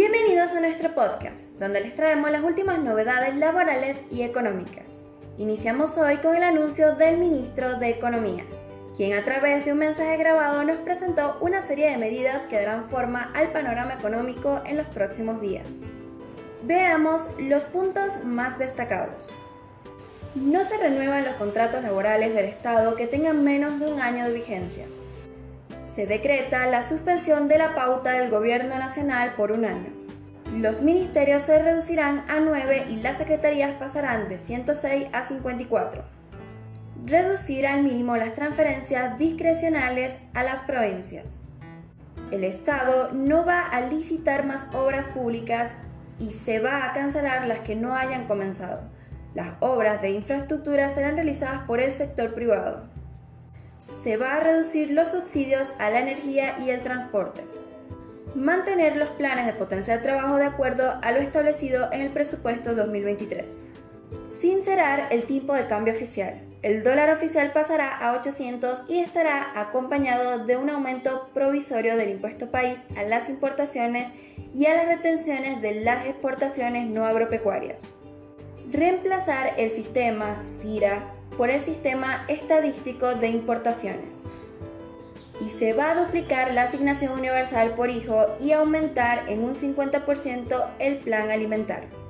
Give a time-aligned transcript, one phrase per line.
[0.00, 5.02] Bienvenidos a nuestro podcast, donde les traemos las últimas novedades laborales y económicas.
[5.36, 8.46] Iniciamos hoy con el anuncio del ministro de Economía,
[8.96, 12.88] quien a través de un mensaje grabado nos presentó una serie de medidas que darán
[12.88, 15.82] forma al panorama económico en los próximos días.
[16.62, 19.36] Veamos los puntos más destacados.
[20.34, 24.32] No se renuevan los contratos laborales del Estado que tengan menos de un año de
[24.32, 24.86] vigencia.
[26.00, 29.90] Se decreta la suspensión de la pauta del Gobierno Nacional por un año.
[30.56, 36.02] Los ministerios se reducirán a 9 y las secretarías pasarán de 106 a 54.
[37.04, 41.42] Reducir al mínimo las transferencias discrecionales a las provincias.
[42.30, 45.76] El Estado no va a licitar más obras públicas
[46.18, 48.88] y se va a cancelar las que no hayan comenzado.
[49.34, 52.88] Las obras de infraestructura serán realizadas por el sector privado.
[53.80, 57.40] Se va a reducir los subsidios a la energía y el transporte.
[58.34, 63.68] Mantener los planes de potenciar trabajo de acuerdo a lo establecido en el presupuesto 2023.
[64.22, 66.42] Sincerar el tipo de cambio oficial.
[66.60, 72.50] El dólar oficial pasará a 800 y estará acompañado de un aumento provisorio del impuesto
[72.50, 74.10] país a las importaciones
[74.54, 77.99] y a las retenciones de las exportaciones no agropecuarias
[78.70, 84.24] reemplazar el sistema CIRA por el sistema estadístico de importaciones.
[85.44, 90.66] Y se va a duplicar la asignación universal por hijo y aumentar en un 50%
[90.78, 92.09] el plan alimentario.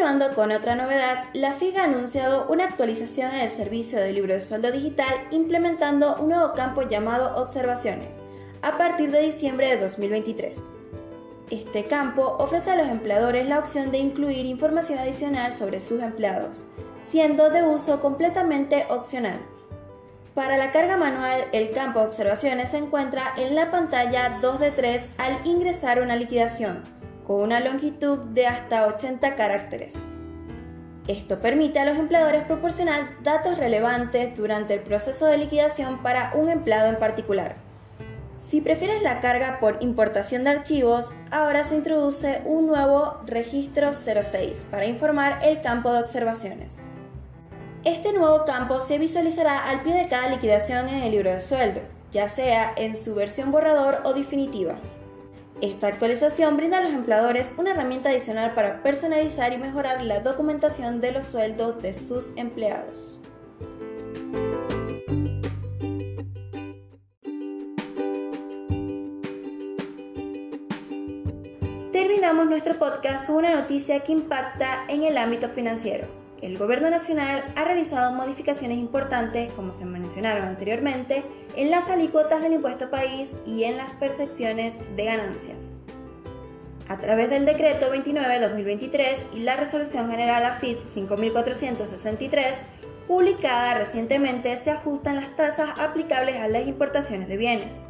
[0.00, 4.32] Continuando con otra novedad, la FIG ha anunciado una actualización en el servicio de libro
[4.32, 8.22] de sueldo digital implementando un nuevo campo llamado Observaciones,
[8.62, 10.58] a partir de diciembre de 2023.
[11.50, 16.66] Este campo ofrece a los empleadores la opción de incluir información adicional sobre sus empleados,
[16.98, 19.38] siendo de uso completamente opcional.
[20.34, 25.08] Para la carga manual, el campo Observaciones se encuentra en la pantalla 2 de 3
[25.18, 26.99] al ingresar una liquidación
[27.30, 29.94] con una longitud de hasta 80 caracteres.
[31.06, 36.50] Esto permite a los empleadores proporcionar datos relevantes durante el proceso de liquidación para un
[36.50, 37.54] empleado en particular.
[38.36, 44.66] Si prefieres la carga por importación de archivos, ahora se introduce un nuevo registro 06
[44.68, 46.84] para informar el campo de observaciones.
[47.84, 51.80] Este nuevo campo se visualizará al pie de cada liquidación en el libro de sueldo,
[52.10, 54.80] ya sea en su versión borrador o definitiva.
[55.60, 61.00] Esta actualización brinda a los empleadores una herramienta adicional para personalizar y mejorar la documentación
[61.00, 63.18] de los sueldos de sus empleados.
[71.92, 77.44] Terminamos nuestro podcast con una noticia que impacta en el ámbito financiero el Gobierno Nacional
[77.54, 81.22] ha realizado modificaciones importantes, como se mencionaron anteriormente,
[81.54, 85.76] en las alícuotas del impuesto país y en las percepciones de ganancias.
[86.88, 92.56] A través del Decreto 29-2023 y la Resolución General AFIT 5463,
[93.06, 97.84] publicada recientemente, se ajustan las tasas aplicables a las importaciones de bienes.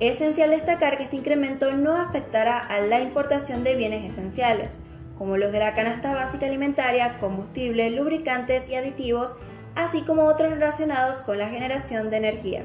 [0.00, 4.80] Es esencial destacar que este incremento no afectará a la importación de bienes esenciales,
[5.20, 9.34] como los de la canasta básica alimentaria, combustible, lubricantes y aditivos,
[9.74, 12.62] así como otros relacionados con la generación de energía.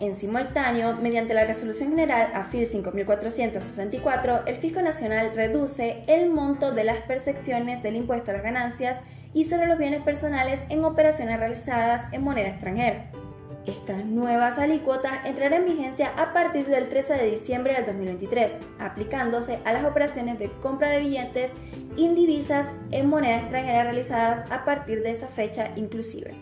[0.00, 6.84] En simultáneo, mediante la Resolución General AFIL 5464, el Fisco Nacional reduce el monto de
[6.84, 9.02] las percepciones del impuesto a las ganancias
[9.34, 13.10] y sobre los bienes personales en operaciones realizadas en moneda extranjera.
[13.66, 19.58] Estas nuevas alícuotas entrarán en vigencia a partir del 13 de diciembre del 2023, aplicándose
[19.64, 21.50] a las operaciones de compra de billetes
[21.96, 26.34] indivisas en moneda extranjera realizadas a partir de esa fecha inclusive.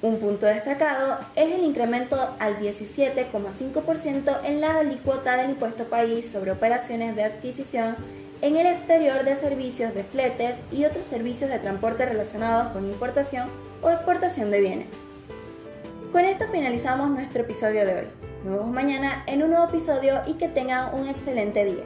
[0.00, 6.52] Un punto destacado es el incremento al 17,5% en la alícuota del impuesto país sobre
[6.52, 7.96] operaciones de adquisición
[8.40, 13.48] en el exterior de servicios de fletes y otros servicios de transporte relacionados con importación
[13.82, 15.15] o exportación de bienes.
[16.16, 18.06] Con esto finalizamos nuestro episodio de hoy.
[18.42, 21.84] Nos vemos mañana en un nuevo episodio y que tengan un excelente día.